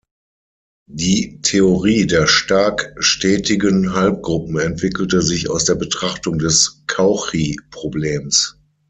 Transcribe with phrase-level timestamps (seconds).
[0.89, 8.59] Die Theorie der stark stetigen Halbgruppen entwickelte sich aus der Betrachtung des Cauchy-Problems.